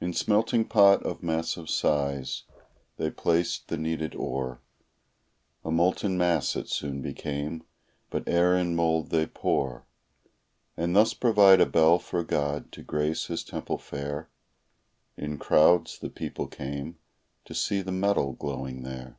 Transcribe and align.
In 0.00 0.14
smelting 0.14 0.64
pot 0.64 1.02
of 1.02 1.22
massive 1.22 1.68
size 1.68 2.44
they 2.96 3.10
placed 3.10 3.68
the 3.68 3.76
needed 3.76 4.14
ore; 4.14 4.62
A 5.66 5.70
molten 5.70 6.16
mass 6.16 6.56
it 6.56 6.70
soon 6.70 7.02
became, 7.02 7.62
but 8.08 8.26
ere 8.26 8.56
in 8.56 8.74
mould 8.74 9.10
they 9.10 9.26
pour, 9.26 9.84
And 10.78 10.96
thus 10.96 11.12
provide 11.12 11.60
a 11.60 11.66
bell 11.66 11.98
for 11.98 12.24
God 12.24 12.72
to 12.72 12.82
grace 12.82 13.26
His 13.26 13.44
temple 13.44 13.76
fair, 13.76 14.30
In 15.18 15.36
crowds 15.38 15.98
the 15.98 16.08
people 16.08 16.46
came, 16.46 16.96
to 17.44 17.52
see 17.52 17.82
the 17.82 17.92
metal 17.92 18.32
glowing 18.32 18.82
there. 18.82 19.18